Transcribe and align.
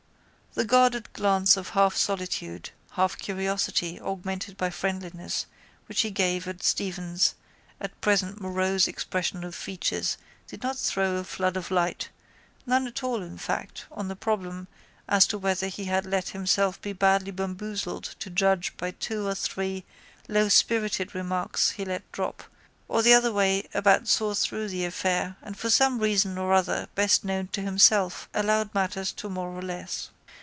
The 0.53 0.65
guarded 0.65 1.13
glance 1.13 1.55
of 1.55 1.69
half 1.69 1.95
solicitude 1.95 2.71
half 2.91 3.17
curiosity 3.17 4.01
augmented 4.01 4.57
by 4.57 4.69
friendliness 4.69 5.45
which 5.85 6.01
he 6.01 6.11
gave 6.11 6.45
at 6.45 6.61
Stephen's 6.61 7.35
at 7.79 7.99
present 8.01 8.41
morose 8.41 8.85
expression 8.85 9.45
of 9.45 9.55
features 9.55 10.17
did 10.47 10.61
not 10.61 10.77
throw 10.77 11.15
a 11.15 11.23
flood 11.23 11.55
of 11.55 11.71
light, 11.71 12.09
none 12.65 12.85
at 12.85 13.01
all 13.01 13.21
in 13.21 13.37
fact 13.37 13.85
on 13.93 14.09
the 14.09 14.15
problem 14.17 14.67
as 15.07 15.25
to 15.27 15.37
whether 15.37 15.67
he 15.67 15.85
had 15.85 16.05
let 16.05 16.27
himself 16.35 16.81
be 16.81 16.91
badly 16.91 17.31
bamboozled 17.31 18.03
to 18.19 18.29
judge 18.29 18.75
by 18.75 18.91
two 18.91 19.25
or 19.27 19.35
three 19.35 19.85
lowspirited 20.27 21.15
remarks 21.15 21.69
he 21.71 21.85
let 21.85 22.11
drop 22.11 22.43
or 22.89 23.01
the 23.01 23.13
other 23.13 23.31
way 23.31 23.69
about 23.73 24.05
saw 24.05 24.33
through 24.33 24.67
the 24.67 24.83
affair 24.83 25.37
and 25.41 25.57
for 25.57 25.69
some 25.69 25.97
reason 25.99 26.37
or 26.37 26.51
other 26.51 26.89
best 26.93 27.23
known 27.23 27.47
to 27.47 27.61
himself 27.61 28.27
allowed 28.33 28.75
matters 28.75 29.13
to 29.13 29.29
more 29.29 29.47
or 29.57 29.61
less. 29.61 30.09